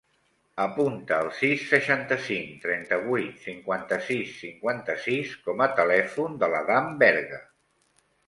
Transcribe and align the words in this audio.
Apunta 0.61 1.17
el 1.23 1.27
sis, 1.39 1.65
seixanta-cinc, 1.73 2.55
trenta-vuit, 2.63 3.35
cinquanta-sis, 3.43 4.33
cinquanta-sis 4.45 5.35
com 5.49 5.63
a 5.65 5.67
telèfon 5.81 6.39
de 6.45 6.53
l'Adam 6.55 6.89
Berga. 7.05 7.41